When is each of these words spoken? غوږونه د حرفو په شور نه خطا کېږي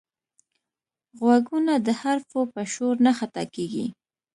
غوږونه 1.19 1.73
د 1.85 1.87
حرفو 2.01 2.41
په 2.53 2.61
شور 2.73 2.95
نه 3.05 3.11
خطا 3.17 3.43
کېږي 3.55 3.85